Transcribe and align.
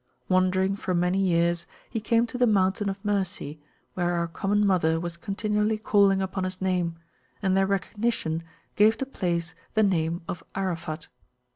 Wandering 0.27 0.75
for 0.77 0.95
many 0.95 1.19
years, 1.19 1.67
he 1.87 1.99
came 2.01 2.25
to 2.25 2.37
the 2.39 2.47
Mountain 2.47 2.89
of 2.89 2.97
Mercy, 3.05 3.59
where 3.93 4.13
our 4.15 4.27
common 4.27 4.65
mother 4.65 4.99
was 4.99 5.15
continually 5.15 5.77
calling 5.77 6.23
upon 6.23 6.43
his 6.43 6.59
name, 6.59 6.95
and 7.43 7.55
their 7.55 7.67
recognition 7.67 8.41
gave 8.75 8.97
the 8.97 9.05
place 9.05 9.53
the 9.75 9.83
name 9.83 10.23
of 10.27 10.43
Arafat. 10.55 11.07